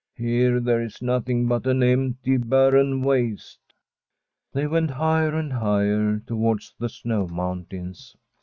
* 0.07 0.15
Here 0.15 0.59
there 0.59 0.81
is 0.81 0.99
nothing 1.03 1.47
but 1.47 1.67
an 1.67 1.83
empty, 1.83 2.37
barren 2.37 3.03
waste.' 3.03 3.59
They 4.51 4.65
went 4.65 4.89
higher 4.89 5.35
and 5.35 5.53
higher 5.53 6.23
towards 6.25 6.73
the 6.79 6.89
snow 6.89 7.27
mountains. 7.27 8.15